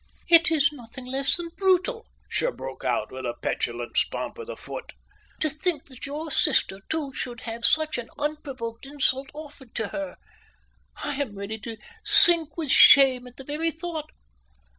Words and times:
"It 0.27 0.49
is 0.49 0.71
nothing 0.71 1.05
less 1.05 1.37
than 1.37 1.51
brutal," 1.55 2.07
she 2.27 2.47
broke 2.49 2.83
out, 2.83 3.11
with 3.11 3.23
a 3.23 3.35
petulant 3.39 3.95
stamp 3.95 4.39
of 4.39 4.47
the 4.47 4.55
foot. 4.57 4.93
"To 5.41 5.47
think 5.47 5.85
that 5.89 6.07
your 6.07 6.31
sister, 6.31 6.79
too, 6.89 7.13
should 7.13 7.41
have 7.41 7.65
such 7.65 7.99
an 7.99 8.09
unprovoked 8.17 8.87
insult 8.87 9.29
offered 9.35 9.75
to 9.75 9.89
her! 9.89 10.17
I 11.03 11.21
am 11.21 11.37
ready 11.37 11.59
to 11.59 11.77
sink 12.03 12.57
with 12.57 12.71
shame 12.71 13.27
at 13.27 13.37
the 13.37 13.43
very 13.43 13.69
thought." 13.69 14.09